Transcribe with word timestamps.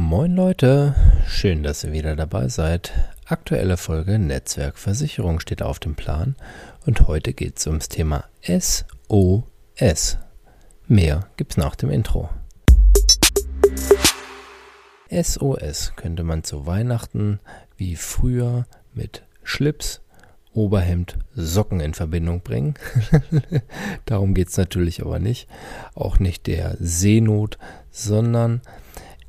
Moin 0.00 0.36
Leute, 0.36 0.94
schön, 1.26 1.64
dass 1.64 1.82
ihr 1.82 1.90
wieder 1.90 2.14
dabei 2.14 2.46
seid. 2.46 2.92
Aktuelle 3.26 3.76
Folge 3.76 4.20
Netzwerkversicherung 4.20 5.40
steht 5.40 5.60
auf 5.60 5.80
dem 5.80 5.96
Plan 5.96 6.36
und 6.86 7.08
heute 7.08 7.32
geht 7.32 7.58
es 7.58 7.66
ums 7.66 7.88
Thema 7.88 8.24
SOS. 8.40 10.18
Mehr 10.86 11.26
gibt's 11.36 11.56
nach 11.56 11.74
dem 11.74 11.90
Intro. 11.90 12.30
SOS 15.10 15.94
könnte 15.96 16.22
man 16.22 16.44
zu 16.44 16.64
Weihnachten 16.64 17.40
wie 17.76 17.96
früher 17.96 18.66
mit 18.94 19.24
Schlips, 19.42 20.00
Oberhemd, 20.52 21.18
Socken 21.34 21.80
in 21.80 21.94
Verbindung 21.94 22.42
bringen. 22.42 22.74
Darum 24.04 24.34
geht 24.34 24.50
es 24.50 24.56
natürlich 24.56 25.02
aber 25.02 25.18
nicht. 25.18 25.48
Auch 25.96 26.20
nicht 26.20 26.46
der 26.46 26.76
Seenot, 26.78 27.58
sondern 27.90 28.60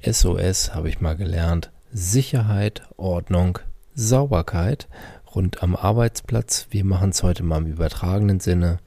SOS 0.01 0.73
habe 0.73 0.89
ich 0.89 1.01
mal 1.01 1.15
gelernt. 1.15 1.71
Sicherheit, 1.91 2.83
Ordnung, 2.97 3.59
Sauberkeit 3.95 4.87
rund 5.35 5.61
am 5.61 5.75
Arbeitsplatz. 5.75 6.67
Wir 6.69 6.85
machen 6.85 7.09
es 7.09 7.23
heute 7.23 7.43
mal 7.43 7.57
im 7.57 7.67
übertragenen 7.67 8.39
Sinne. 8.39 8.79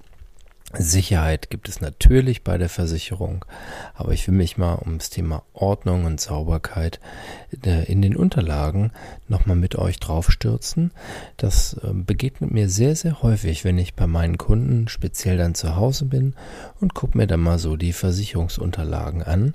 Sicherheit 0.75 1.51
gibt 1.51 1.69
es 1.69 1.83
natürlich 1.83 2.45
bei 2.45 2.57
der 2.57 2.71
Versicherung, 2.71 3.45
aber 3.93 4.13
ich 4.13 4.27
will 4.27 4.35
mich 4.35 4.57
mal 4.57 4.79
ums 4.79 5.11
Thema 5.11 5.43
Ordnung 5.53 6.07
und 6.07 6.19
Sauberkeit 6.19 6.99
äh, 7.63 7.85
in 7.93 8.01
den 8.01 8.17
Unterlagen 8.17 8.91
nochmal 9.29 9.57
mit 9.57 9.77
euch 9.77 10.01
draufstürzen. 10.01 10.93
Das 11.37 11.79
ähm, 11.85 12.07
begegnet 12.07 12.53
mir 12.53 12.71
sehr, 12.71 12.97
sehr 12.97 13.21
häufig, 13.21 13.65
wenn 13.65 13.77
ich 13.77 13.95
bei 13.95 14.07
meinen 14.07 14.39
Kunden 14.39 14.89
speziell 14.89 15.37
dann 15.37 15.55
zu 15.55 15.77
Hause 15.77 16.07
bin 16.07 16.35
und 16.81 16.95
gucke 16.95 17.19
mir 17.19 17.27
dann 17.27 17.41
mal 17.41 17.59
so 17.59 17.77
die 17.77 17.93
Versicherungsunterlagen 17.93 19.23
an. 19.23 19.53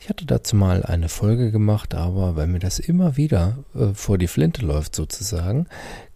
Ich 0.00 0.08
hatte 0.08 0.26
dazu 0.26 0.54
mal 0.54 0.84
eine 0.84 1.08
Folge 1.08 1.50
gemacht, 1.50 1.94
aber 1.94 2.36
weil 2.36 2.46
mir 2.46 2.60
das 2.60 2.78
immer 2.78 3.16
wieder 3.16 3.58
äh, 3.74 3.94
vor 3.94 4.16
die 4.16 4.28
Flinte 4.28 4.64
läuft 4.64 4.94
sozusagen, 4.94 5.66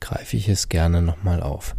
greife 0.00 0.36
ich 0.36 0.48
es 0.48 0.68
gerne 0.68 1.02
nochmal 1.02 1.42
auf. 1.42 1.74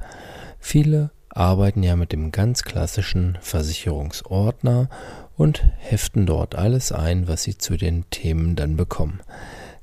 Viele 0.60 1.12
arbeiten 1.30 1.82
ja 1.82 1.96
mit 1.96 2.12
dem 2.12 2.32
ganz 2.32 2.64
klassischen 2.64 3.38
Versicherungsordner 3.42 4.90
und 5.36 5.64
heften 5.80 6.26
dort 6.26 6.56
alles 6.56 6.92
ein, 6.92 7.28
was 7.28 7.44
sie 7.44 7.58
zu 7.58 7.78
den 7.78 8.10
Themen 8.10 8.56
dann 8.56 8.76
bekommen. 8.76 9.22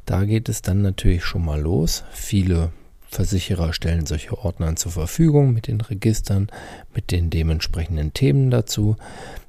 Da 0.04 0.24
geht 0.24 0.48
es 0.48 0.62
dann 0.62 0.82
natürlich 0.82 1.24
schon 1.24 1.44
mal 1.44 1.60
los. 1.60 2.04
Viele 2.12 2.72
Versicherer 3.10 3.72
stellen 3.72 4.06
solche 4.06 4.38
Ordner 4.38 4.76
zur 4.76 4.92
Verfügung 4.92 5.52
mit 5.52 5.66
den 5.66 5.80
Registern, 5.80 6.48
mit 6.94 7.10
den 7.10 7.28
dementsprechenden 7.28 8.12
Themen 8.14 8.50
dazu. 8.50 8.96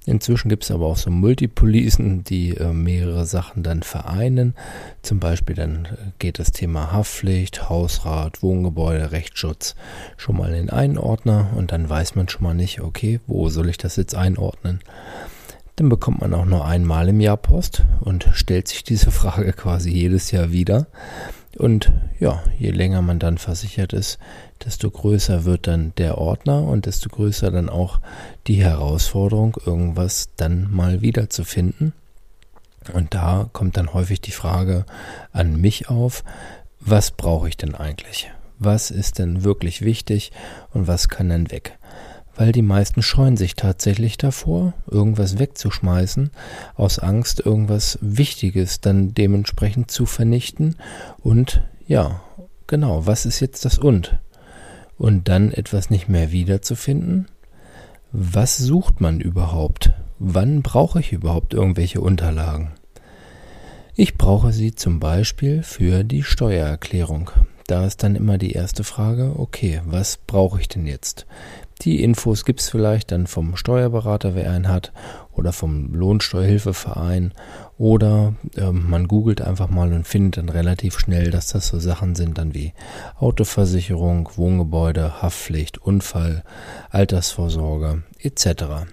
Inzwischen 0.08 0.50
gibt 0.50 0.64
es 0.64 0.72
aber 0.72 0.88
auch 0.88 0.98
so 0.98 1.12
Multipolicen, 1.12 2.24
die 2.24 2.58
äh, 2.58 2.74
mehrere 2.74 3.28
Sachen 3.28 3.62
dann 3.62 3.84
vereinen. 3.84 4.56
Zum 5.04 5.20
Beispiel 5.20 5.56
dann 5.56 5.86
äh, 5.86 6.12
geht 6.18 6.40
das 6.40 6.52
Thema 6.52 6.92
Haftpflicht, 6.92 7.70
Hausrat, 7.70 8.42
Wohngebäude, 8.42 9.12
Rechtsschutz 9.12 9.76
schon 10.18 10.38
mal 10.38 10.54
in 10.56 10.72
einen 10.72 10.98
Ordner 10.98 11.52
und 11.56 11.72
dann 11.72 11.88
weiß 11.88 12.16
man 12.16 12.28
schon 12.30 12.44
mal 12.44 12.56
nicht, 12.56 12.82
okay, 12.82 13.20
wo 13.28 13.50
soll 13.50 13.70
ich 13.70 13.78
das 13.78 13.96
jetzt 13.96 14.16
einordnen. 14.16 14.80
Dann 15.76 15.88
bekommt 15.88 16.22
man 16.22 16.34
auch 16.34 16.46
nur 16.46 16.66
einmal 16.66 17.08
im 17.08 17.22
Jahr 17.22 17.38
Post 17.38 17.84
und 18.00 18.28
stellt 18.34 18.68
sich 18.68 18.84
diese 18.84 19.12
Frage 19.12 19.54
quasi 19.54 19.92
jedes 19.92 20.32
Jahr 20.32 20.52
wieder. 20.52 20.88
Und 21.58 21.92
ja, 22.20 22.42
je 22.58 22.72
länger 22.72 23.02
man 23.02 23.20
dann 23.20 23.38
versichert 23.38 23.94
ist, 23.94 24.20
desto 24.64 24.90
größer 24.90 25.44
wird 25.44 25.68
dann 25.68 25.94
der 25.98 26.18
Ordner 26.18 26.64
und 26.64 26.86
desto 26.86 27.10
größer 27.10 27.52
dann 27.52 27.70
auch 27.70 28.00
die 28.48 28.64
Herausforderung, 28.64 29.58
irgendwas 29.66 30.30
dann 30.38 30.72
mal 30.72 31.02
wieder 31.02 31.30
zu 31.30 31.44
finden. 31.44 31.94
Und 32.94 33.14
da 33.14 33.50
kommt 33.54 33.78
dann 33.78 33.94
häufig 33.94 34.22
die 34.22 34.32
Frage 34.32 34.86
an 35.32 35.60
mich 35.60 35.90
auf, 35.90 36.24
was 36.80 37.12
brauche 37.12 37.48
ich 37.48 37.58
denn 37.58 37.76
eigentlich? 37.76 38.32
Was 38.58 38.92
ist 38.92 39.20
denn 39.20 39.44
wirklich 39.44 39.82
wichtig 39.82 40.32
und 40.74 40.88
was 40.88 41.10
kann 41.10 41.30
dann 41.30 41.52
weg? 41.52 41.78
Weil 42.42 42.54
die 42.54 42.64
meisten 42.64 43.04
scheuen 43.04 43.38
sich 43.38 43.56
tatsächlich 43.56 44.18
davor, 44.18 44.74
irgendwas 44.90 45.38
wegzuschmeißen, 45.38 46.32
aus 46.74 46.98
Angst, 46.98 47.40
irgendwas 47.40 48.00
Wichtiges 48.02 48.82
dann 48.82 49.14
dementsprechend 49.14 49.92
zu 49.92 50.08
vernichten. 50.08 50.76
Und 51.20 51.64
ja, 51.86 52.20
genau, 52.66 53.06
was 53.06 53.28
ist 53.28 53.42
jetzt 53.42 53.64
das 53.64 53.78
Und? 53.78 54.18
Und 54.98 55.28
dann 55.28 55.52
etwas 55.52 55.92
nicht 55.92 56.10
mehr 56.10 56.32
wiederzufinden? 56.32 57.28
Was 58.12 58.58
sucht 58.58 59.02
man 59.02 59.22
überhaupt? 59.22 59.92
Wann 60.18 60.64
brauche 60.64 61.00
ich 61.00 61.12
überhaupt 61.12 61.54
irgendwelche 61.54 62.02
Unterlagen? 62.02 62.72
Ich 63.94 64.18
brauche 64.18 64.52
sie 64.52 64.74
zum 64.74 65.00
Beispiel 65.00 65.62
für 65.62 66.04
die 66.04 66.24
Steuererklärung. 66.24 67.30
Da 67.68 67.86
ist 67.86 68.02
dann 68.02 68.16
immer 68.16 68.40
die 68.40 68.54
erste 68.54 68.84
Frage, 68.84 69.36
okay, 69.38 69.82
was 69.86 70.18
brauche 70.18 70.60
ich 70.60 70.68
denn 70.68 70.88
jetzt? 70.88 71.28
Die 71.82 72.04
Infos 72.04 72.46
gibt 72.46 72.60
es 72.60 72.70
vielleicht 72.70 73.12
dann 73.12 73.26
vom 73.26 73.56
Steuerberater, 73.56 74.36
wer 74.36 74.52
einen 74.52 74.68
hat, 74.68 74.94
oder 75.32 75.52
vom 75.52 75.94
Lohnsteuerhilfeverein, 75.96 77.34
oder 77.80 78.36
äh, 78.56 78.72
man 78.72 79.08
googelt 79.08 79.42
einfach 79.42 79.70
mal 79.70 79.92
und 79.92 80.08
findet 80.08 80.38
dann 80.38 80.50
relativ 80.50 81.00
schnell, 81.00 81.32
dass 81.32 81.48
das 81.48 81.68
so 81.68 81.80
Sachen 81.80 82.14
sind 82.14 82.38
dann 82.38 82.54
wie 82.54 82.74
Autoversicherung, 83.18 84.30
Wohngebäude, 84.36 85.24
Haftpflicht, 85.24 85.80
Unfall, 85.80 86.44
Altersvorsorge 86.92 88.04
etc. 88.20 88.86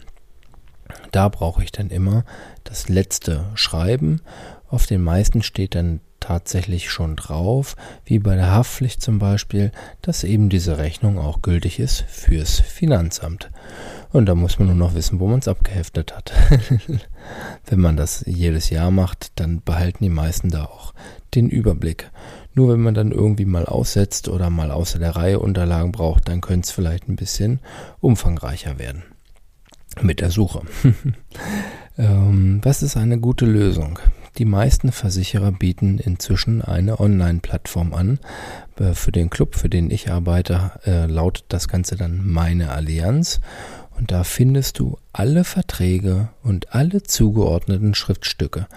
Da 1.12 1.28
brauche 1.28 1.62
ich 1.62 1.72
dann 1.72 1.91
immer 1.91 2.25
das 2.65 2.88
letzte 2.88 3.47
Schreiben. 3.55 4.22
Auf 4.69 4.87
den 4.87 5.03
meisten 5.03 5.43
steht 5.43 5.75
dann 5.75 6.00
tatsächlich 6.21 6.91
schon 6.91 7.17
drauf, 7.17 7.77
wie 8.05 8.19
bei 8.19 8.34
der 8.34 8.53
Haftpflicht 8.53 9.01
zum 9.03 9.19
Beispiel, 9.19 9.73
dass 10.03 10.25
eben 10.25 10.49
diese 10.49 10.79
Rechnung 10.79 11.19
auch 11.19 11.43
gültig 11.43 11.79
ist 11.79 12.03
fürs 12.09 12.61
Finanzamt. 12.61 13.51
Und 14.11 14.27
da 14.27 14.34
muss 14.34 14.59
man 14.59 14.69
nur 14.69 14.77
noch 14.77 14.95
wissen, 14.95 15.21
wo 15.21 15.27
man 15.27 15.41
es 15.41 15.49
abgeheftet 15.49 16.17
hat. 16.17 16.33
wenn 17.67 17.81
man 17.81 17.97
das 17.97 18.25
jedes 18.27 18.71
Jahr 18.71 18.91
macht, 18.91 19.33
dann 19.37 19.62
behalten 19.62 20.05
die 20.05 20.11
meisten 20.11 20.49
da 20.49 20.65
auch 20.65 20.95
den 21.34 21.51
Überblick. 21.51 22.11
Nur 22.55 22.73
wenn 22.73 22.81
man 22.81 22.95
dann 22.95 23.12
irgendwie 23.12 23.45
mal 23.45 23.67
aussetzt 23.67 24.29
oder 24.29 24.50
mal 24.50 24.71
außer 24.71 24.99
der 24.99 25.15
Reihe 25.15 25.39
Unterlagen 25.39 25.93
braucht, 25.93 26.29
dann 26.29 26.41
könnte 26.41 26.67
es 26.67 26.71
vielleicht 26.71 27.09
ein 27.09 27.17
bisschen 27.17 27.61
umfangreicher 28.00 28.79
werden 28.79 29.05
mit 30.03 30.21
der 30.21 30.31
Suche. 30.31 30.62
ähm, 31.98 32.60
was 32.62 32.82
ist 32.82 32.97
eine 32.97 33.19
gute 33.19 33.44
Lösung? 33.44 33.98
Die 34.38 34.44
meisten 34.44 34.92
Versicherer 34.92 35.53
bieten 35.53 35.98
inzwischen 35.98 36.62
eine 36.62 37.00
Online-Plattform 37.00 37.92
an. 37.92 38.20
Äh, 38.78 38.94
für 38.94 39.12
den 39.12 39.31
Club, 39.31 39.56
für 39.56 39.69
den 39.69 39.91
ich 39.91 40.10
arbeite, 40.10 40.72
äh, 40.87 41.06
lautet 41.06 41.47
das 41.48 41.69
Ganze 41.69 41.97
dann 41.97 42.26
Meine 42.26 42.70
Allianz. 42.70 43.41
Und 43.98 44.12
da 44.12 44.22
findest 44.22 44.78
du 44.78 44.97
alle 45.12 45.42
Verträge 45.42 46.28
und 46.44 46.72
alle 46.72 47.03
zugeordneten 47.03 47.94
Schriftstücke 47.94 48.69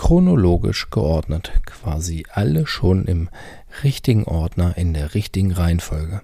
chronologisch 0.00 0.88
geordnet, 0.88 1.52
quasi 1.66 2.24
alle 2.32 2.66
schon 2.66 3.04
im 3.04 3.28
richtigen 3.84 4.24
Ordner 4.24 4.78
in 4.78 4.94
der 4.94 5.12
richtigen 5.12 5.52
Reihenfolge 5.52 6.22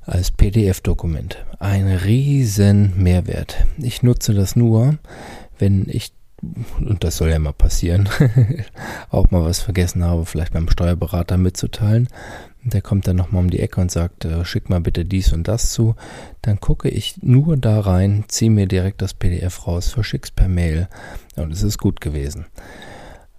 als 0.00 0.32
PDF-Dokument. 0.32 1.36
Ein 1.60 1.86
riesen 1.86 3.00
Mehrwert. 3.00 3.64
Ich 3.78 4.02
nutze 4.02 4.34
das 4.34 4.56
nur, 4.56 4.98
wenn 5.60 5.86
ich 5.88 6.12
und 6.80 7.04
das 7.04 7.18
soll 7.18 7.28
ja 7.28 7.38
mal 7.38 7.52
passieren, 7.52 8.08
auch 9.10 9.30
mal 9.30 9.44
was 9.44 9.60
vergessen 9.60 10.02
habe, 10.02 10.24
vielleicht 10.24 10.54
beim 10.54 10.70
Steuerberater 10.70 11.36
mitzuteilen. 11.36 12.08
Der 12.62 12.80
kommt 12.82 13.06
dann 13.06 13.16
nochmal 13.16 13.42
um 13.42 13.50
die 13.50 13.60
Ecke 13.60 13.80
und 13.80 13.90
sagt, 13.90 14.24
äh, 14.24 14.44
schick 14.44 14.70
mal 14.70 14.80
bitte 14.80 15.04
dies 15.04 15.32
und 15.32 15.48
das 15.48 15.72
zu. 15.72 15.96
Dann 16.42 16.60
gucke 16.60 16.88
ich 16.88 17.22
nur 17.22 17.56
da 17.56 17.80
rein, 17.80 18.24
ziehe 18.28 18.50
mir 18.50 18.66
direkt 18.66 19.02
das 19.02 19.14
PDF 19.14 19.66
raus, 19.66 19.88
verschick's 19.88 20.30
per 20.30 20.48
Mail 20.48 20.88
und 21.36 21.52
es 21.52 21.62
ist 21.62 21.78
gut 21.78 22.00
gewesen. 22.00 22.46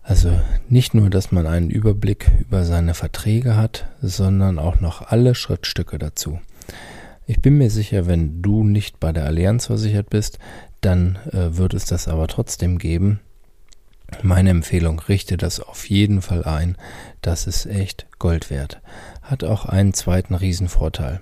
Also 0.03 0.39
nicht 0.69 0.93
nur, 0.93 1.09
dass 1.09 1.31
man 1.31 1.45
einen 1.45 1.69
Überblick 1.69 2.31
über 2.39 2.65
seine 2.65 2.93
Verträge 2.93 3.55
hat, 3.55 3.87
sondern 4.01 4.59
auch 4.59 4.79
noch 4.79 5.07
alle 5.09 5.35
Schrittstücke 5.35 5.99
dazu. 5.99 6.39
Ich 7.27 7.41
bin 7.41 7.57
mir 7.57 7.69
sicher, 7.69 8.07
wenn 8.07 8.41
du 8.41 8.63
nicht 8.63 8.99
bei 8.99 9.11
der 9.11 9.25
Allianz 9.25 9.67
versichert 9.67 10.09
bist, 10.09 10.39
dann 10.81 11.17
äh, 11.31 11.57
wird 11.57 11.73
es 11.73 11.85
das 11.85 12.07
aber 12.07 12.27
trotzdem 12.27 12.77
geben. 12.77 13.19
Meine 14.23 14.49
Empfehlung, 14.49 14.99
richte 14.99 15.37
das 15.37 15.59
auf 15.59 15.89
jeden 15.89 16.21
Fall 16.21 16.43
ein. 16.43 16.75
Das 17.21 17.47
ist 17.47 17.65
echt 17.65 18.07
Gold 18.19 18.49
wert. 18.49 18.81
Hat 19.21 19.43
auch 19.43 19.65
einen 19.65 19.93
zweiten 19.93 20.35
Riesenvorteil. 20.35 21.21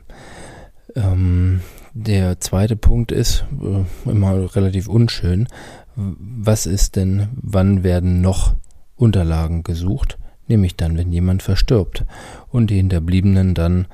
Ähm, 0.95 1.61
der 1.93 2.39
zweite 2.39 2.75
Punkt 2.75 3.11
ist 3.11 3.45
äh, 3.61 4.09
immer 4.09 4.55
relativ 4.55 4.87
unschön. 4.87 5.47
Was 5.95 6.65
ist 6.65 6.95
denn, 6.95 7.29
wann 7.33 7.83
werden 7.83 8.21
noch 8.21 8.55
Unterlagen 8.95 9.63
gesucht? 9.63 10.17
Nämlich 10.47 10.75
dann, 10.75 10.97
wenn 10.97 11.11
jemand 11.11 11.43
verstirbt 11.43 12.05
und 12.47 12.71
die 12.71 12.77
Hinterbliebenen 12.77 13.53
dann 13.53 13.87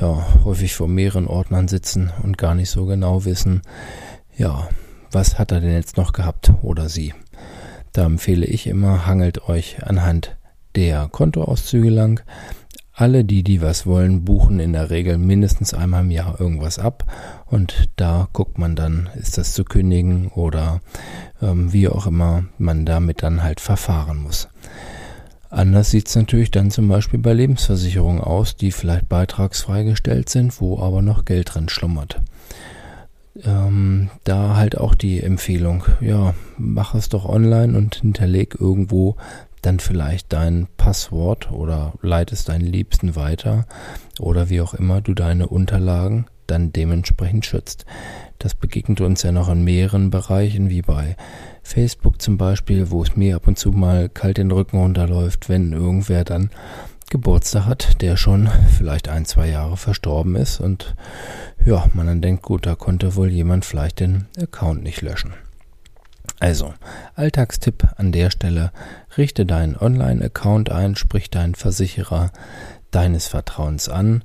ja 0.00 0.26
häufig 0.44 0.74
vor 0.74 0.88
mehreren 0.88 1.28
Ordnern 1.28 1.68
sitzen 1.68 2.10
und 2.24 2.36
gar 2.36 2.56
nicht 2.56 2.70
so 2.70 2.84
genau 2.86 3.24
wissen, 3.24 3.62
ja, 4.36 4.68
was 5.10 5.38
hat 5.38 5.52
er 5.52 5.60
denn 5.60 5.72
jetzt 5.72 5.96
noch 5.96 6.12
gehabt 6.12 6.52
oder 6.62 6.88
sie. 6.88 7.14
Da 7.92 8.06
empfehle 8.06 8.46
ich 8.46 8.66
immer, 8.66 9.06
hangelt 9.06 9.48
euch 9.48 9.84
anhand 9.84 10.36
der 10.76 11.08
Kontoauszüge 11.08 11.90
lang. 11.90 12.22
Alle, 12.92 13.24
die, 13.24 13.42
die 13.42 13.62
was 13.62 13.86
wollen, 13.86 14.24
buchen 14.24 14.60
in 14.60 14.74
der 14.74 14.90
Regel 14.90 15.16
mindestens 15.16 15.72
einmal 15.72 16.02
im 16.02 16.10
Jahr 16.10 16.38
irgendwas 16.38 16.78
ab 16.78 17.10
und 17.46 17.88
da 17.96 18.28
guckt 18.32 18.58
man 18.58 18.76
dann, 18.76 19.08
ist 19.18 19.38
das 19.38 19.54
zu 19.54 19.64
kündigen 19.64 20.28
oder 20.28 20.80
ähm, 21.40 21.72
wie 21.72 21.88
auch 21.88 22.06
immer 22.06 22.44
man 22.58 22.84
damit 22.84 23.22
dann 23.22 23.42
halt 23.42 23.60
verfahren 23.60 24.18
muss. 24.18 24.48
Anders 25.48 25.90
sieht 25.90 26.08
es 26.08 26.14
natürlich 26.14 26.50
dann 26.52 26.70
zum 26.70 26.86
Beispiel 26.86 27.18
bei 27.18 27.32
Lebensversicherungen 27.32 28.20
aus, 28.20 28.54
die 28.54 28.70
vielleicht 28.70 29.08
beitragsfrei 29.08 29.82
gestellt 29.82 30.28
sind, 30.28 30.60
wo 30.60 30.78
aber 30.78 31.02
noch 31.02 31.24
Geld 31.24 31.54
drin 31.54 31.68
schlummert. 31.68 32.20
Ähm, 33.44 34.10
da 34.24 34.56
halt 34.56 34.78
auch 34.78 34.94
die 34.94 35.22
Empfehlung, 35.22 35.84
ja, 36.00 36.34
mach 36.58 36.94
es 36.94 37.08
doch 37.08 37.24
online 37.24 37.76
und 37.76 37.96
hinterleg 37.96 38.56
irgendwo 38.58 39.16
dann 39.62 39.78
vielleicht 39.78 40.32
dein 40.32 40.68
Passwort 40.76 41.50
oder 41.52 41.92
leitest 42.00 42.48
deinen 42.48 42.66
Liebsten 42.66 43.14
weiter 43.14 43.66
oder 44.18 44.48
wie 44.48 44.60
auch 44.60 44.74
immer 44.74 45.00
du 45.00 45.14
deine 45.14 45.48
Unterlagen 45.48 46.26
dann 46.46 46.72
dementsprechend 46.72 47.46
schützt. 47.46 47.84
Das 48.38 48.54
begegnet 48.54 49.00
uns 49.00 49.22
ja 49.22 49.32
noch 49.32 49.48
in 49.48 49.62
mehreren 49.62 50.10
Bereichen, 50.10 50.70
wie 50.70 50.82
bei 50.82 51.16
Facebook 51.62 52.20
zum 52.20 52.38
Beispiel, 52.38 52.90
wo 52.90 53.02
es 53.02 53.16
mir 53.16 53.36
ab 53.36 53.46
und 53.46 53.58
zu 53.58 53.70
mal 53.70 54.08
kalt 54.08 54.38
den 54.38 54.50
Rücken 54.50 54.78
runterläuft, 54.78 55.48
wenn 55.48 55.72
irgendwer 55.72 56.24
dann 56.24 56.50
Geburtstag 57.10 57.66
hat, 57.66 58.00
der 58.00 58.16
schon 58.16 58.48
vielleicht 58.78 59.08
ein, 59.08 59.26
zwei 59.26 59.48
Jahre 59.48 59.76
verstorben 59.76 60.36
ist. 60.36 60.60
Und 60.60 60.94
ja, 61.64 61.86
man 61.92 62.06
dann 62.06 62.22
denkt, 62.22 62.42
gut, 62.42 62.64
da 62.64 62.74
konnte 62.74 63.16
wohl 63.16 63.28
jemand 63.28 63.64
vielleicht 63.64 64.00
den 64.00 64.26
Account 64.40 64.82
nicht 64.82 65.02
löschen. 65.02 65.34
Also, 66.38 66.72
Alltagstipp 67.16 67.86
an 67.96 68.12
der 68.12 68.30
Stelle, 68.30 68.72
richte 69.18 69.44
deinen 69.44 69.76
Online-Account 69.76 70.70
ein, 70.70 70.96
sprich 70.96 71.28
deinen 71.28 71.54
Versicherer 71.54 72.30
deines 72.90 73.28
Vertrauens 73.28 73.88
an, 73.88 74.22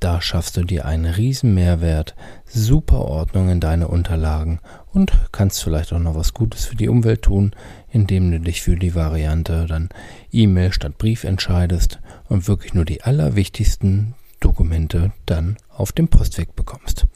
da 0.00 0.20
schaffst 0.20 0.56
du 0.56 0.62
dir 0.62 0.84
einen 0.84 1.06
riesen 1.06 1.54
Mehrwert, 1.54 2.14
super 2.46 3.00
Ordnung 3.00 3.48
in 3.50 3.60
deine 3.60 3.88
Unterlagen 3.88 4.60
und 4.92 5.12
kannst 5.32 5.62
vielleicht 5.62 5.92
auch 5.92 5.98
noch 5.98 6.14
was 6.14 6.34
Gutes 6.34 6.66
für 6.66 6.76
die 6.76 6.88
Umwelt 6.88 7.22
tun, 7.22 7.52
indem 7.90 8.30
du 8.30 8.40
dich 8.40 8.62
für 8.62 8.76
die 8.76 8.94
Variante 8.94 9.66
dann 9.66 9.88
E-Mail 10.30 10.72
statt 10.72 10.98
Brief 10.98 11.24
entscheidest 11.24 11.98
und 12.28 12.46
wirklich 12.46 12.74
nur 12.74 12.84
die 12.84 13.02
allerwichtigsten 13.02 14.14
Dokumente 14.40 15.12
dann 15.26 15.56
auf 15.68 15.92
dem 15.92 16.08
Postweg 16.08 16.54
bekommst. 16.54 17.06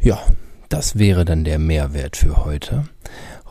Ja, 0.00 0.20
das 0.68 0.98
wäre 0.98 1.24
dann 1.24 1.44
der 1.44 1.58
Mehrwert 1.58 2.16
für 2.16 2.44
heute. 2.44 2.84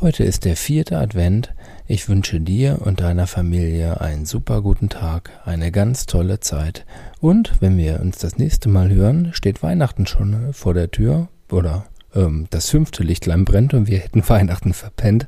Heute 0.02 0.26
ist 0.26 0.44
der 0.44 0.58
vierte 0.58 0.98
Advent. 0.98 1.56
Ich 1.88 2.10
wünsche 2.10 2.42
dir 2.42 2.82
und 2.82 3.00
deiner 3.00 3.28
Familie 3.28 4.02
einen 4.02 4.26
super 4.26 4.62
guten 4.62 4.90
Tag, 4.90 5.30
eine 5.46 5.72
ganz 5.72 6.06
tolle 6.06 6.42
Zeit. 6.42 6.86
Und 7.22 7.54
wenn 7.62 7.78
wir 7.78 8.02
uns 8.02 8.18
das 8.18 8.38
nächste 8.38 8.68
Mal 8.68 8.90
hören, 8.90 9.30
steht 9.32 9.64
Weihnachten 9.64 10.06
schon 10.06 10.52
vor 10.52 10.74
der 10.74 10.92
Tür 10.92 11.30
oder 11.50 11.86
ähm, 12.14 12.48
das 12.50 12.70
fünfte 12.70 13.04
Lichtlein 13.04 13.46
brennt 13.46 13.74
und 13.74 13.88
wir 13.88 14.00
hätten 14.00 14.22
Weihnachten 14.30 14.74
verpennt. 14.74 15.28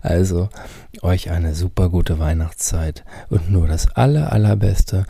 Also 0.00 0.48
euch 1.02 1.32
eine 1.32 1.56
super 1.56 1.90
gute 1.90 2.20
Weihnachtszeit 2.20 3.04
und 3.30 3.50
nur 3.50 3.66
das 3.66 3.96
aller 3.96 4.32
allerbeste. 4.32 5.06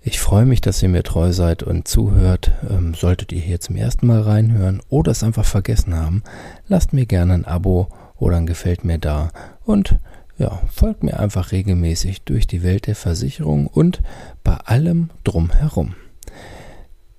Ich 0.00 0.18
freue 0.18 0.46
mich, 0.46 0.62
dass 0.62 0.82
ihr 0.82 0.88
mir 0.88 1.02
treu 1.02 1.32
seid 1.32 1.62
und 1.62 1.86
zuhört. 1.86 2.52
Ähm, 2.70 2.94
solltet 2.94 3.32
ihr 3.32 3.42
hier 3.42 3.60
zum 3.60 3.76
ersten 3.76 4.06
Mal 4.06 4.22
reinhören 4.22 4.80
oder 4.88 5.12
es 5.12 5.22
einfach 5.22 5.44
vergessen 5.44 5.94
haben, 5.94 6.22
lasst 6.68 6.94
mir 6.94 7.04
gerne 7.04 7.34
ein 7.34 7.44
Abo 7.44 7.88
oder 8.20 8.36
ein 8.36 8.46
Gefällt 8.46 8.84
mir 8.84 8.98
da 8.98 9.32
und 9.64 9.98
ja, 10.38 10.62
folgt 10.72 11.02
mir 11.02 11.18
einfach 11.18 11.52
regelmäßig 11.52 12.22
durch 12.22 12.46
die 12.46 12.62
Welt 12.62 12.86
der 12.86 12.94
Versicherung 12.94 13.66
und 13.66 14.00
bei 14.42 14.54
allem 14.54 15.10
drumherum. 15.24 15.94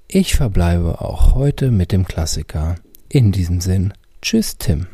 Ich 0.07 0.35
verbleibe 0.35 1.01
auch 1.01 1.35
heute 1.35 1.71
mit 1.71 1.91
dem 1.91 2.05
Klassiker. 2.05 2.75
In 3.09 3.31
diesem 3.31 3.61
Sinn, 3.61 3.93
tschüss 4.21 4.57
Tim. 4.57 4.87